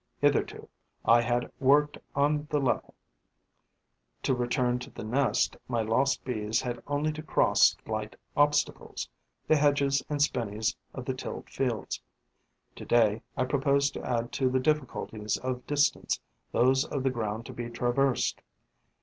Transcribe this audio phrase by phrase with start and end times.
[0.19, 0.67] Hitherto,
[1.05, 2.95] I had worked on the level.
[4.23, 9.07] To return to the nest, my lost Bees had only to cross slight obstacles,
[9.47, 12.01] the hedges and spinneys of the tilled fields.
[12.77, 16.19] To day, I propose to add to the difficulties of distance
[16.51, 18.41] those of the ground to be traversed.